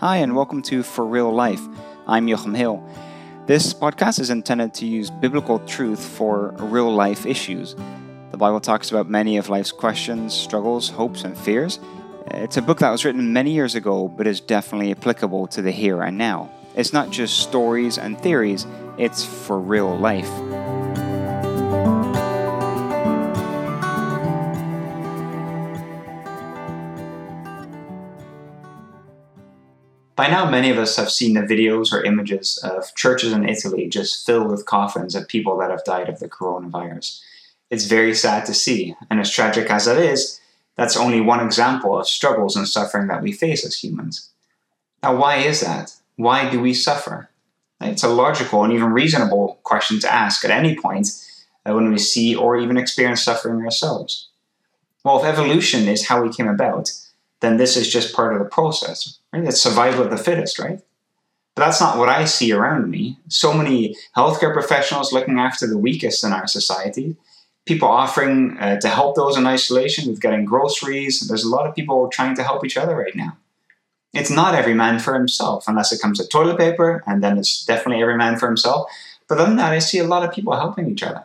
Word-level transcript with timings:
Hi, 0.00 0.18
and 0.18 0.36
welcome 0.36 0.62
to 0.62 0.84
For 0.84 1.04
Real 1.04 1.32
Life. 1.32 1.60
I'm 2.06 2.28
Jochem 2.28 2.56
Hill. 2.56 2.88
This 3.46 3.74
podcast 3.74 4.20
is 4.20 4.30
intended 4.30 4.72
to 4.74 4.86
use 4.86 5.10
biblical 5.10 5.58
truth 5.58 5.98
for 5.98 6.54
real 6.60 6.94
life 6.94 7.26
issues. 7.26 7.74
The 8.30 8.36
Bible 8.36 8.60
talks 8.60 8.92
about 8.92 9.10
many 9.10 9.38
of 9.38 9.48
life's 9.48 9.72
questions, 9.72 10.32
struggles, 10.32 10.88
hopes, 10.88 11.24
and 11.24 11.36
fears. 11.36 11.80
It's 12.28 12.56
a 12.56 12.62
book 12.62 12.78
that 12.78 12.90
was 12.90 13.04
written 13.04 13.32
many 13.32 13.50
years 13.50 13.74
ago, 13.74 14.06
but 14.06 14.28
is 14.28 14.40
definitely 14.40 14.92
applicable 14.92 15.48
to 15.48 15.62
the 15.62 15.72
here 15.72 16.00
and 16.00 16.16
now. 16.16 16.48
It's 16.76 16.92
not 16.92 17.10
just 17.10 17.40
stories 17.40 17.98
and 17.98 18.16
theories, 18.20 18.68
it's 18.98 19.24
for 19.24 19.58
real 19.58 19.98
life. 19.98 20.30
By 30.28 30.34
now, 30.34 30.50
many 30.50 30.68
of 30.68 30.76
us 30.76 30.96
have 30.96 31.10
seen 31.10 31.32
the 31.32 31.40
videos 31.40 31.90
or 31.90 32.04
images 32.04 32.58
of 32.62 32.94
churches 32.94 33.32
in 33.32 33.48
Italy 33.48 33.88
just 33.88 34.26
filled 34.26 34.50
with 34.50 34.66
coffins 34.66 35.14
of 35.14 35.26
people 35.26 35.56
that 35.56 35.70
have 35.70 35.84
died 35.84 36.10
of 36.10 36.18
the 36.18 36.28
coronavirus. 36.28 37.22
It's 37.70 37.86
very 37.86 38.14
sad 38.14 38.44
to 38.44 38.52
see, 38.52 38.94
and 39.08 39.20
as 39.20 39.30
tragic 39.30 39.70
as 39.70 39.86
it 39.86 39.96
is, 39.96 40.38
that's 40.76 40.98
only 40.98 41.22
one 41.22 41.40
example 41.40 41.98
of 41.98 42.06
struggles 42.06 42.56
and 42.56 42.68
suffering 42.68 43.08
that 43.08 43.22
we 43.22 43.32
face 43.32 43.64
as 43.64 43.82
humans. 43.82 44.28
Now, 45.02 45.16
why 45.16 45.36
is 45.36 45.62
that? 45.62 45.94
Why 46.16 46.50
do 46.50 46.60
we 46.60 46.74
suffer? 46.74 47.30
It's 47.80 48.04
a 48.04 48.08
logical 48.08 48.64
and 48.64 48.72
even 48.74 48.92
reasonable 48.92 49.58
question 49.62 49.98
to 50.00 50.12
ask 50.12 50.44
at 50.44 50.50
any 50.50 50.76
point 50.76 51.08
uh, 51.64 51.72
when 51.72 51.90
we 51.90 51.96
see 51.96 52.34
or 52.34 52.58
even 52.58 52.76
experience 52.76 53.22
suffering 53.22 53.64
ourselves. 53.64 54.28
Well, 55.04 55.20
if 55.20 55.24
evolution 55.24 55.88
is 55.88 56.08
how 56.08 56.22
we 56.22 56.30
came 56.30 56.48
about, 56.48 56.90
then 57.40 57.56
this 57.56 57.76
is 57.76 57.92
just 57.92 58.14
part 58.14 58.32
of 58.32 58.38
the 58.38 58.48
process. 58.48 59.18
Right? 59.32 59.44
It's 59.44 59.60
survival 59.60 60.04
of 60.04 60.10
the 60.10 60.16
fittest, 60.16 60.58
right? 60.58 60.80
But 61.54 61.64
that's 61.64 61.80
not 61.80 61.98
what 61.98 62.08
I 62.08 62.24
see 62.24 62.52
around 62.52 62.90
me. 62.90 63.18
So 63.28 63.52
many 63.52 63.96
healthcare 64.16 64.52
professionals 64.52 65.12
looking 65.12 65.38
after 65.38 65.66
the 65.66 65.78
weakest 65.78 66.22
in 66.22 66.32
our 66.32 66.46
society, 66.46 67.16
people 67.66 67.88
offering 67.88 68.56
uh, 68.58 68.78
to 68.80 68.88
help 68.88 69.16
those 69.16 69.36
in 69.36 69.46
isolation 69.46 70.08
with 70.08 70.20
getting 70.20 70.44
groceries. 70.44 71.26
There's 71.26 71.44
a 71.44 71.48
lot 71.48 71.66
of 71.66 71.74
people 71.74 72.08
trying 72.08 72.36
to 72.36 72.44
help 72.44 72.64
each 72.64 72.76
other 72.76 72.96
right 72.96 73.16
now. 73.16 73.36
It's 74.14 74.30
not 74.30 74.54
every 74.54 74.74
man 74.74 75.00
for 75.00 75.14
himself, 75.14 75.64
unless 75.66 75.92
it 75.92 76.00
comes 76.00 76.18
to 76.18 76.26
toilet 76.26 76.58
paper, 76.58 77.02
and 77.06 77.22
then 77.22 77.36
it's 77.36 77.64
definitely 77.64 78.02
every 78.02 78.16
man 78.16 78.38
for 78.38 78.46
himself. 78.46 78.90
But 79.28 79.38
other 79.38 79.48
than 79.48 79.56
that, 79.56 79.72
I 79.72 79.80
see 79.80 79.98
a 79.98 80.06
lot 80.06 80.24
of 80.24 80.32
people 80.32 80.54
helping 80.54 80.88
each 80.88 81.02
other. 81.02 81.24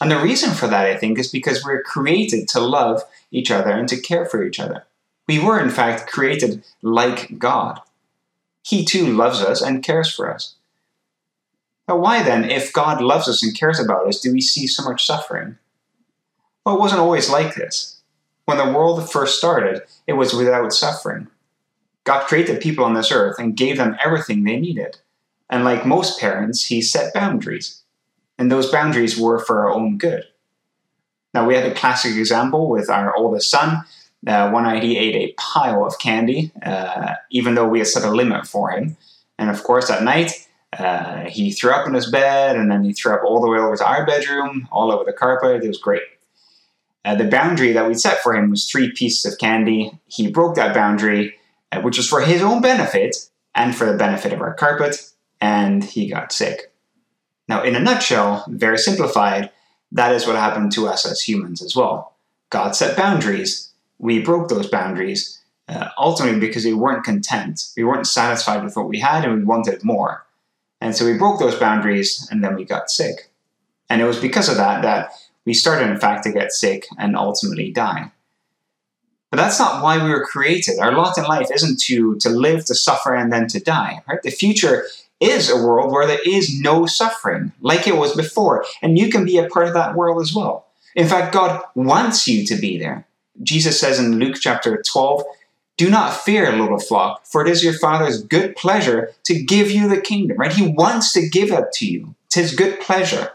And 0.00 0.10
the 0.10 0.18
reason 0.18 0.54
for 0.54 0.66
that, 0.68 0.86
I 0.86 0.96
think, 0.96 1.18
is 1.18 1.28
because 1.28 1.64
we're 1.64 1.82
created 1.82 2.48
to 2.50 2.60
love 2.60 3.02
each 3.30 3.50
other 3.50 3.70
and 3.70 3.88
to 3.88 4.00
care 4.00 4.24
for 4.24 4.42
each 4.42 4.58
other. 4.58 4.84
We 5.28 5.38
were, 5.38 5.60
in 5.60 5.70
fact, 5.70 6.10
created 6.10 6.64
like 6.82 7.38
God. 7.38 7.80
He 8.64 8.84
too 8.84 9.06
loves 9.06 9.40
us 9.40 9.62
and 9.62 9.82
cares 9.82 10.12
for 10.12 10.32
us. 10.32 10.54
But 11.86 12.00
why 12.00 12.22
then, 12.22 12.48
if 12.48 12.72
God 12.72 13.02
loves 13.02 13.28
us 13.28 13.42
and 13.42 13.58
cares 13.58 13.80
about 13.80 14.06
us, 14.06 14.20
do 14.20 14.32
we 14.32 14.40
see 14.40 14.66
so 14.66 14.84
much 14.84 15.04
suffering? 15.04 15.58
Well, 16.64 16.76
it 16.76 16.80
wasn't 16.80 17.00
always 17.00 17.28
like 17.28 17.54
this. 17.54 18.00
When 18.44 18.58
the 18.58 18.72
world 18.72 19.10
first 19.10 19.38
started, 19.38 19.82
it 20.06 20.14
was 20.14 20.32
without 20.32 20.72
suffering. 20.72 21.28
God 22.04 22.26
created 22.26 22.60
people 22.60 22.84
on 22.84 22.94
this 22.94 23.12
earth 23.12 23.36
and 23.38 23.56
gave 23.56 23.76
them 23.76 23.96
everything 24.04 24.44
they 24.44 24.58
needed. 24.58 24.98
And 25.50 25.64
like 25.64 25.86
most 25.86 26.18
parents, 26.18 26.66
He 26.66 26.82
set 26.82 27.14
boundaries. 27.14 27.82
And 28.38 28.50
those 28.50 28.70
boundaries 28.70 29.18
were 29.18 29.38
for 29.38 29.60
our 29.60 29.72
own 29.72 29.98
good. 29.98 30.24
Now, 31.34 31.46
we 31.46 31.54
had 31.54 31.64
a 31.64 31.74
classic 31.74 32.16
example 32.16 32.68
with 32.68 32.90
our 32.90 33.14
oldest 33.16 33.50
son 33.50 33.84
uh, 34.26 34.50
one 34.50 34.64
night 34.64 34.82
he 34.82 34.96
ate 34.96 35.16
a 35.16 35.34
pile 35.34 35.84
of 35.84 35.98
candy, 35.98 36.52
uh, 36.64 37.14
even 37.30 37.54
though 37.54 37.68
we 37.68 37.78
had 37.78 37.88
set 37.88 38.04
a 38.04 38.10
limit 38.10 38.46
for 38.46 38.70
him. 38.70 38.96
And 39.38 39.50
of 39.50 39.62
course, 39.64 39.88
that 39.88 40.02
night, 40.02 40.48
uh, 40.78 41.24
he 41.24 41.50
threw 41.50 41.70
up 41.70 41.86
in 41.86 41.94
his 41.94 42.10
bed, 42.10 42.56
and 42.56 42.70
then 42.70 42.84
he 42.84 42.92
threw 42.92 43.14
up 43.14 43.24
all 43.24 43.40
the 43.40 43.48
way 43.48 43.58
over 43.58 43.76
to 43.76 43.86
our 43.86 44.06
bedroom, 44.06 44.68
all 44.70 44.92
over 44.92 45.04
the 45.04 45.12
carpet. 45.12 45.64
It 45.64 45.68
was 45.68 45.78
great. 45.78 46.02
Uh, 47.04 47.16
the 47.16 47.28
boundary 47.28 47.72
that 47.72 47.88
we 47.88 47.94
set 47.94 48.22
for 48.22 48.34
him 48.34 48.50
was 48.50 48.64
three 48.64 48.92
pieces 48.92 49.30
of 49.30 49.38
candy. 49.38 49.98
He 50.06 50.30
broke 50.30 50.54
that 50.54 50.74
boundary, 50.74 51.34
uh, 51.72 51.80
which 51.80 51.96
was 51.96 52.08
for 52.08 52.20
his 52.20 52.42
own 52.42 52.62
benefit 52.62 53.16
and 53.54 53.74
for 53.74 53.86
the 53.86 53.98
benefit 53.98 54.32
of 54.32 54.40
our 54.40 54.54
carpet, 54.54 55.10
and 55.40 55.82
he 55.82 56.08
got 56.08 56.32
sick. 56.32 56.72
Now, 57.48 57.64
in 57.64 57.74
a 57.74 57.80
nutshell, 57.80 58.44
very 58.48 58.78
simplified, 58.78 59.50
that 59.90 60.12
is 60.12 60.26
what 60.26 60.36
happened 60.36 60.72
to 60.72 60.86
us 60.86 61.04
as 61.04 61.20
humans 61.20 61.60
as 61.60 61.74
well. 61.76 62.14
God 62.50 62.76
set 62.76 62.96
boundaries, 62.96 63.71
we 64.02 64.20
broke 64.20 64.48
those 64.48 64.66
boundaries 64.66 65.40
uh, 65.68 65.88
ultimately 65.96 66.40
because 66.40 66.64
we 66.64 66.74
weren't 66.74 67.04
content. 67.04 67.68
We 67.76 67.84
weren't 67.84 68.06
satisfied 68.06 68.62
with 68.62 68.76
what 68.76 68.88
we 68.88 68.98
had 68.98 69.24
and 69.24 69.38
we 69.38 69.44
wanted 69.44 69.82
more. 69.82 70.26
And 70.80 70.94
so 70.94 71.06
we 71.06 71.16
broke 71.16 71.38
those 71.38 71.54
boundaries 71.54 72.28
and 72.30 72.42
then 72.42 72.56
we 72.56 72.64
got 72.64 72.90
sick. 72.90 73.30
And 73.88 74.02
it 74.02 74.04
was 74.04 74.18
because 74.18 74.48
of 74.48 74.56
that 74.56 74.82
that 74.82 75.12
we 75.46 75.54
started, 75.54 75.88
in 75.88 75.98
fact, 75.98 76.24
to 76.24 76.32
get 76.32 76.52
sick 76.52 76.86
and 76.98 77.16
ultimately 77.16 77.70
die. 77.70 78.10
But 79.30 79.36
that's 79.36 79.60
not 79.60 79.82
why 79.82 80.02
we 80.02 80.10
were 80.10 80.26
created. 80.26 80.78
Our 80.78 80.92
lot 80.92 81.16
in 81.16 81.24
life 81.24 81.48
isn't 81.54 81.80
to, 81.82 82.16
to 82.16 82.28
live, 82.28 82.64
to 82.66 82.74
suffer, 82.74 83.14
and 83.14 83.32
then 83.32 83.46
to 83.48 83.60
die. 83.60 84.02
Right? 84.08 84.22
The 84.22 84.30
future 84.30 84.84
is 85.20 85.48
a 85.48 85.56
world 85.56 85.92
where 85.92 86.08
there 86.08 86.20
is 86.26 86.60
no 86.60 86.86
suffering, 86.86 87.52
like 87.60 87.86
it 87.86 87.96
was 87.96 88.16
before. 88.16 88.64
And 88.82 88.98
you 88.98 89.10
can 89.10 89.24
be 89.24 89.38
a 89.38 89.48
part 89.48 89.68
of 89.68 89.74
that 89.74 89.94
world 89.94 90.20
as 90.20 90.34
well. 90.34 90.66
In 90.96 91.06
fact, 91.06 91.32
God 91.32 91.62
wants 91.76 92.26
you 92.26 92.44
to 92.46 92.56
be 92.56 92.78
there. 92.78 93.06
Jesus 93.42 93.78
says 93.78 93.98
in 93.98 94.18
Luke 94.18 94.36
chapter 94.40 94.82
12, 94.82 95.22
Do 95.76 95.88
not 95.88 96.16
fear, 96.16 96.52
little 96.52 96.78
flock, 96.78 97.24
for 97.24 97.44
it 97.44 97.50
is 97.50 97.64
your 97.64 97.72
Father's 97.72 98.22
good 98.22 98.56
pleasure 98.56 99.12
to 99.24 99.42
give 99.42 99.70
you 99.70 99.88
the 99.88 100.00
kingdom, 100.00 100.36
right? 100.36 100.52
He 100.52 100.68
wants 100.68 101.12
to 101.14 101.28
give 101.28 101.50
it 101.50 101.72
to 101.74 101.86
you. 101.86 102.14
It's 102.26 102.34
his 102.34 102.54
good 102.54 102.80
pleasure. 102.80 103.32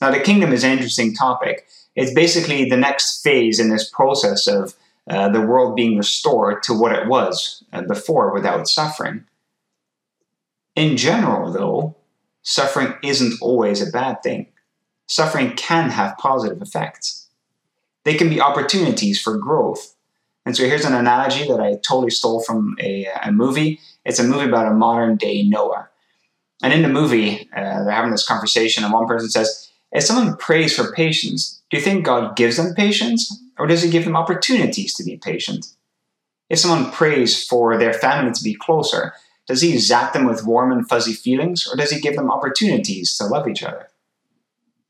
Now, 0.00 0.10
the 0.10 0.20
kingdom 0.20 0.52
is 0.52 0.64
an 0.64 0.72
interesting 0.72 1.14
topic. 1.14 1.66
It's 1.96 2.14
basically 2.14 2.68
the 2.68 2.76
next 2.76 3.22
phase 3.22 3.58
in 3.58 3.70
this 3.70 3.88
process 3.88 4.46
of 4.46 4.74
uh, 5.10 5.28
the 5.30 5.40
world 5.40 5.74
being 5.74 5.96
restored 5.96 6.62
to 6.62 6.74
what 6.74 6.92
it 6.92 7.08
was 7.08 7.64
uh, 7.72 7.82
before 7.82 8.32
without 8.32 8.68
suffering. 8.68 9.24
In 10.76 10.96
general, 10.96 11.50
though, 11.50 11.96
suffering 12.42 12.94
isn't 13.02 13.40
always 13.42 13.86
a 13.86 13.90
bad 13.90 14.22
thing. 14.22 14.46
Suffering 15.06 15.56
can 15.56 15.90
have 15.90 16.18
positive 16.18 16.62
effects. 16.62 17.27
They 18.08 18.14
can 18.14 18.30
be 18.30 18.40
opportunities 18.40 19.20
for 19.20 19.36
growth. 19.36 19.94
And 20.46 20.56
so 20.56 20.64
here's 20.64 20.86
an 20.86 20.94
analogy 20.94 21.46
that 21.46 21.60
I 21.60 21.74
totally 21.74 22.08
stole 22.08 22.42
from 22.42 22.74
a, 22.80 23.06
a 23.22 23.30
movie. 23.30 23.80
It's 24.06 24.18
a 24.18 24.24
movie 24.24 24.48
about 24.48 24.72
a 24.72 24.74
modern 24.74 25.16
day 25.16 25.42
Noah. 25.42 25.90
And 26.62 26.72
in 26.72 26.80
the 26.80 26.88
movie, 26.88 27.50
uh, 27.54 27.84
they're 27.84 27.90
having 27.90 28.12
this 28.12 28.26
conversation, 28.26 28.82
and 28.82 28.94
one 28.94 29.06
person 29.06 29.28
says, 29.28 29.70
If 29.92 30.04
someone 30.04 30.38
prays 30.38 30.74
for 30.74 30.90
patience, 30.90 31.60
do 31.70 31.76
you 31.76 31.82
think 31.82 32.06
God 32.06 32.34
gives 32.34 32.56
them 32.56 32.74
patience, 32.74 33.30
or 33.58 33.66
does 33.66 33.82
He 33.82 33.90
give 33.90 34.06
them 34.06 34.16
opportunities 34.16 34.94
to 34.94 35.04
be 35.04 35.18
patient? 35.18 35.66
If 36.48 36.60
someone 36.60 36.90
prays 36.90 37.46
for 37.46 37.76
their 37.76 37.92
family 37.92 38.32
to 38.32 38.42
be 38.42 38.54
closer, 38.54 39.12
does 39.46 39.60
He 39.60 39.76
zap 39.76 40.14
them 40.14 40.24
with 40.24 40.46
warm 40.46 40.72
and 40.72 40.88
fuzzy 40.88 41.12
feelings, 41.12 41.68
or 41.70 41.76
does 41.76 41.90
He 41.90 42.00
give 42.00 42.16
them 42.16 42.30
opportunities 42.30 43.18
to 43.18 43.26
love 43.26 43.46
each 43.46 43.62
other? 43.62 43.90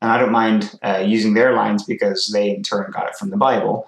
And 0.01 0.11
I 0.11 0.17
don't 0.17 0.31
mind 0.31 0.77
uh, 0.81 1.03
using 1.05 1.33
their 1.33 1.53
lines 1.53 1.83
because 1.83 2.27
they 2.27 2.49
in 2.49 2.63
turn 2.63 2.91
got 2.91 3.09
it 3.09 3.15
from 3.15 3.29
the 3.29 3.37
Bible. 3.37 3.87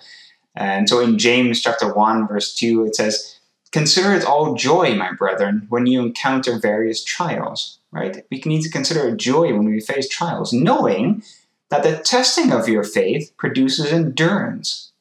And 0.56 0.90
so 0.90 1.00
in 1.00 1.18
James 1.18 1.62
chapter 1.62 1.94
1, 1.94 2.28
verse 2.28 2.54
2, 2.56 2.86
it 2.86 2.96
says, 2.96 3.40
Consider 3.72 4.14
it 4.14 4.26
all 4.26 4.54
joy, 4.54 4.94
my 4.96 5.14
brethren, 5.14 5.66
when 5.70 5.86
you 5.86 6.02
encounter 6.02 6.60
various 6.60 7.04
trials, 7.04 7.80
right? 7.92 8.26
We 8.30 8.42
need 8.46 8.64
to 8.64 8.70
consider 8.70 9.08
it 9.08 9.18
joy 9.18 9.54
when 9.54 9.64
we 9.64 9.80
face 9.80 10.10
trials, 10.10 10.52
knowing 10.52 11.24
that 11.70 11.84
the 11.84 11.98
testing 11.98 12.52
of 12.52 12.68
your 12.68 12.84
faith 12.84 13.32
produces 13.38 13.94
endurance. 13.94 14.92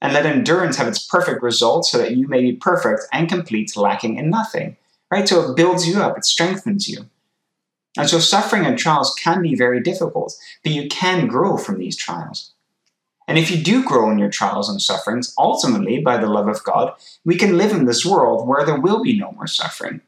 And 0.00 0.12
let 0.12 0.26
endurance 0.26 0.78
have 0.78 0.88
its 0.88 0.98
perfect 0.98 1.44
result 1.44 1.84
so 1.84 1.98
that 1.98 2.16
you 2.16 2.26
may 2.26 2.40
be 2.40 2.54
perfect 2.54 3.02
and 3.12 3.28
complete, 3.28 3.76
lacking 3.76 4.16
in 4.16 4.30
nothing, 4.30 4.76
right? 5.12 5.28
So 5.28 5.48
it 5.48 5.56
builds 5.56 5.86
you 5.86 6.02
up, 6.02 6.18
it 6.18 6.24
strengthens 6.24 6.88
you. 6.88 7.06
And 7.96 8.08
so 8.08 8.18
suffering 8.18 8.64
and 8.64 8.78
trials 8.78 9.14
can 9.14 9.42
be 9.42 9.54
very 9.54 9.80
difficult, 9.80 10.34
but 10.62 10.72
you 10.72 10.88
can 10.88 11.26
grow 11.26 11.56
from 11.56 11.78
these 11.78 11.96
trials. 11.96 12.52
And 13.28 13.38
if 13.38 13.50
you 13.50 13.62
do 13.62 13.84
grow 13.84 14.10
in 14.10 14.18
your 14.18 14.30
trials 14.30 14.68
and 14.68 14.80
sufferings, 14.80 15.34
ultimately, 15.38 16.00
by 16.00 16.18
the 16.18 16.26
love 16.26 16.48
of 16.48 16.64
God, 16.64 16.94
we 17.24 17.36
can 17.36 17.56
live 17.56 17.72
in 17.72 17.84
this 17.84 18.04
world 18.04 18.48
where 18.48 18.64
there 18.64 18.80
will 18.80 19.02
be 19.02 19.18
no 19.18 19.32
more 19.32 19.46
suffering. 19.46 20.00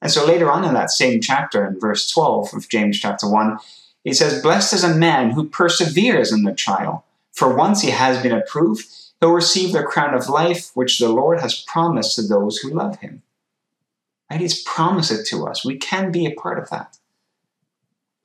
And 0.00 0.12
so 0.12 0.24
later 0.24 0.50
on 0.50 0.64
in 0.64 0.74
that 0.74 0.90
same 0.90 1.20
chapter, 1.20 1.66
in 1.66 1.80
verse 1.80 2.10
12 2.10 2.54
of 2.54 2.68
James 2.68 2.98
chapter 2.98 3.28
1, 3.28 3.58
it 4.04 4.14
says, 4.14 4.42
Blessed 4.42 4.74
is 4.74 4.84
a 4.84 4.94
man 4.94 5.30
who 5.30 5.48
perseveres 5.48 6.32
in 6.32 6.44
the 6.44 6.54
trial, 6.54 7.04
for 7.32 7.54
once 7.54 7.82
he 7.82 7.90
has 7.90 8.22
been 8.22 8.32
approved, 8.32 8.86
he'll 9.20 9.32
receive 9.32 9.72
the 9.72 9.82
crown 9.82 10.14
of 10.14 10.28
life 10.28 10.70
which 10.74 10.98
the 10.98 11.08
Lord 11.08 11.40
has 11.40 11.64
promised 11.66 12.14
to 12.16 12.22
those 12.22 12.58
who 12.58 12.70
love 12.70 13.00
him. 13.00 13.22
Right? 14.30 14.40
He's 14.40 14.62
promised 14.62 15.10
it 15.10 15.26
to 15.26 15.46
us. 15.46 15.64
We 15.64 15.78
can 15.78 16.12
be 16.12 16.26
a 16.26 16.34
part 16.34 16.58
of 16.58 16.70
that. 16.70 16.98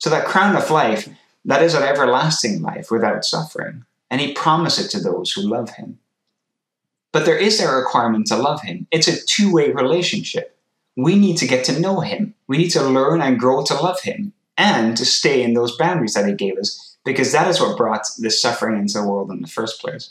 So 0.04 0.10
that 0.10 0.26
crown 0.26 0.54
of 0.54 0.70
life, 0.70 1.08
that 1.46 1.62
is 1.62 1.72
an 1.72 1.82
everlasting 1.82 2.60
life 2.60 2.90
without 2.90 3.24
suffering. 3.24 3.86
And 4.10 4.20
he 4.20 4.34
promised 4.34 4.78
it 4.78 4.90
to 4.90 5.00
those 5.00 5.32
who 5.32 5.40
love 5.40 5.70
him. 5.70 5.98
But 7.10 7.24
there 7.24 7.38
is 7.38 7.58
a 7.58 7.74
requirement 7.74 8.26
to 8.26 8.36
love 8.36 8.60
Him. 8.60 8.86
It's 8.90 9.08
a 9.08 9.24
two 9.24 9.50
way 9.50 9.72
relationship. 9.72 10.58
We 10.94 11.16
need 11.16 11.38
to 11.38 11.46
get 11.46 11.64
to 11.64 11.80
know 11.80 12.00
Him. 12.00 12.34
We 12.46 12.58
need 12.58 12.68
to 12.72 12.82
learn 12.82 13.22
and 13.22 13.38
grow 13.38 13.64
to 13.64 13.72
love 13.72 14.02
Him 14.02 14.34
and 14.58 14.94
to 14.98 15.06
stay 15.06 15.42
in 15.42 15.54
those 15.54 15.74
boundaries 15.74 16.12
that 16.12 16.26
He 16.26 16.34
gave 16.34 16.58
us 16.58 16.98
because 17.02 17.32
that 17.32 17.48
is 17.48 17.58
what 17.58 17.78
brought 17.78 18.06
this 18.18 18.42
suffering 18.42 18.78
into 18.78 18.98
the 18.98 19.08
world 19.08 19.30
in 19.30 19.40
the 19.40 19.48
first 19.48 19.80
place. 19.80 20.10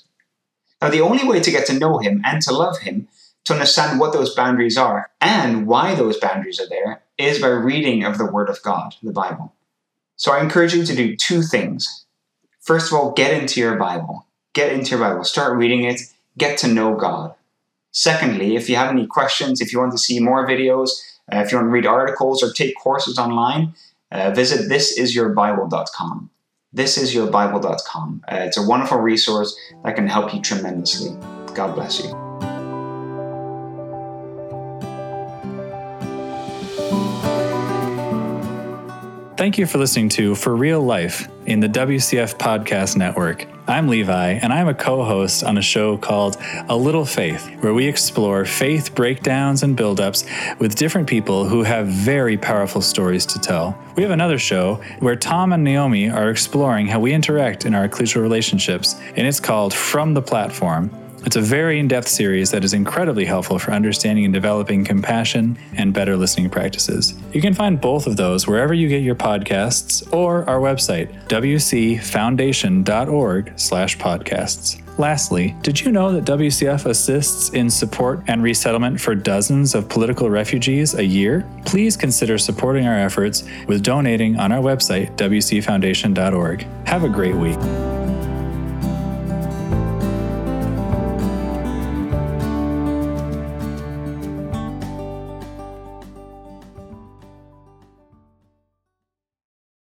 Now, 0.82 0.90
the 0.90 1.02
only 1.02 1.24
way 1.24 1.40
to 1.40 1.52
get 1.52 1.68
to 1.68 1.78
know 1.78 2.00
Him 2.00 2.20
and 2.26 2.42
to 2.42 2.52
love 2.52 2.80
Him, 2.80 3.10
to 3.46 3.54
understand 3.54 4.00
what 4.00 4.14
those 4.14 4.34
boundaries 4.34 4.76
are 4.76 5.12
and 5.22 5.68
why 5.68 5.94
those 5.94 6.18
boundaries 6.18 6.60
are 6.60 6.68
there, 6.68 7.04
is 7.20 7.40
by 7.40 7.50
reading 7.50 8.04
of 8.04 8.18
the 8.18 8.32
Word 8.32 8.50
of 8.50 8.64
God, 8.64 8.96
the 9.04 9.12
Bible. 9.12 9.54
So 10.16 10.32
I 10.32 10.42
encourage 10.42 10.74
you 10.74 10.86
to 10.86 10.96
do 10.96 11.16
two 11.16 11.42
things. 11.42 12.06
First 12.62 12.92
of 12.92 12.98
all, 12.98 13.12
get 13.12 13.34
into 13.34 13.60
your 13.60 13.76
Bible. 13.76 14.28
Get 14.54 14.72
into 14.72 14.92
your 14.92 15.00
Bible. 15.00 15.24
Start 15.24 15.58
reading 15.58 15.84
it. 15.84 16.02
Get 16.38 16.58
to 16.60 16.68
know 16.68 16.96
God. 16.96 17.36
Secondly, 17.92 18.56
if 18.56 18.70
you 18.70 18.76
have 18.76 18.90
any 18.90 19.06
questions, 19.06 19.62
if 19.62 19.72
you 19.72 19.80
want 19.80 19.92
to 19.92 19.98
see 19.98 20.20
more 20.20 20.48
videos, 20.48 20.90
uh, 21.32 21.38
if 21.38 21.52
you 21.52 21.58
want 21.58 21.68
to 21.68 21.72
read 21.72 21.86
articles 21.86 22.44
or 22.44 22.52
take 22.52 22.76
courses 22.78 23.20
online, 23.20 23.74
uh, 24.12 24.32
visit 24.32 24.70
thisisyourbible.com. 24.70 26.30
Thisisyourbible.com. 26.76 28.24
Uh, 28.32 28.36
it's 28.36 28.58
a 28.58 28.66
wonderful 28.66 28.98
resource 28.98 29.56
that 29.84 29.96
can 29.96 30.08
help 30.08 30.34
you 30.34 30.42
tremendously. 30.42 31.16
God 31.54 31.76
bless 31.76 32.04
you. 32.04 32.23
Thank 39.44 39.58
you 39.58 39.66
for 39.66 39.78
listening 39.78 40.08
to 40.12 40.36
For 40.36 40.56
Real 40.56 40.80
Life 40.80 41.28
in 41.46 41.60
the 41.60 41.68
WCF 41.68 42.38
Podcast 42.38 42.96
Network. 42.96 43.46
I'm 43.68 43.90
Levi, 43.90 44.40
and 44.42 44.54
I'm 44.54 44.70
a 44.70 44.74
co 44.74 45.04
host 45.04 45.44
on 45.44 45.58
a 45.58 45.62
show 45.62 45.98
called 45.98 46.38
A 46.70 46.78
Little 46.78 47.04
Faith, 47.04 47.46
where 47.60 47.74
we 47.74 47.86
explore 47.86 48.46
faith 48.46 48.96
breakdowns 48.96 49.62
and 49.62 49.78
buildups 49.78 50.26
with 50.60 50.76
different 50.76 51.10
people 51.10 51.46
who 51.46 51.64
have 51.64 51.88
very 51.88 52.38
powerful 52.38 52.80
stories 52.80 53.26
to 53.26 53.38
tell. 53.38 53.78
We 53.98 54.04
have 54.04 54.14
another 54.14 54.40
show 54.40 54.76
where 55.00 55.18
Tom 55.18 55.52
and 55.52 55.66
Naomi 55.66 56.10
are 56.10 56.30
exploring 56.30 56.88
how 56.88 57.02
we 57.02 57.12
interact 57.12 57.66
in 57.66 57.76
our 57.76 57.86
ecclesial 57.86 58.22
relationships, 58.22 58.96
and 59.18 59.28
it's 59.28 59.42
called 59.42 59.74
From 59.74 60.14
the 60.14 60.22
Platform. 60.22 61.03
It's 61.26 61.38
a 61.38 61.42
very 61.42 61.80
in 61.80 61.88
depth 61.88 62.10
series 62.10 62.52
that 62.52 62.66
is 62.66 62.74
incredibly 62.74 63.24
helpful 63.24 63.58
for 63.58 63.72
understanding 63.72 64.26
and 64.26 64.34
developing 64.34 64.84
compassion 64.84 65.58
and 65.78 65.94
better 65.94 66.18
listening 66.18 66.50
practices. 66.50 67.14
You 67.32 67.40
can 67.42 67.54
find 67.54 67.80
both 67.80 68.08
of 68.08 68.18
those 68.18 68.46
wherever 68.46 68.74
you 68.74 68.90
get 68.90 69.04
your 69.04 69.16
podcasts 69.16 70.04
or 70.14 70.44
our 70.50 70.60
website, 70.60 71.14
wcfoundation.org/slash 71.30 73.98
podcasts. 73.98 74.82
Lastly, 75.00 75.56
did 75.64 75.82
you 75.82 75.92
know 75.92 76.12
that 76.12 76.26
WCF 76.26 76.86
assists 76.86 77.50
in 77.50 77.68
support 77.70 78.22
and 78.28 78.44
resettlement 78.44 79.02
for 79.02 79.16
dozens 79.16 79.74
of 79.74 79.90
political 79.90 80.30
refugees 80.30 80.94
a 80.94 81.04
year? 81.04 81.48
Please 81.66 81.98
consider 81.98 82.38
supporting 82.38 82.86
our 82.86 83.00
efforts 83.00 83.44
with 83.68 83.82
donating 83.82 84.40
on 84.40 84.52
our 84.52 84.62
website, 84.62 85.16
wcfoundation.org. 85.16 86.68
Have 86.86 87.04
a 87.04 87.10
great 87.10 87.36
week. 87.36 88.03